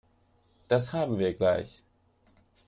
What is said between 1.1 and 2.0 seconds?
wir gleich.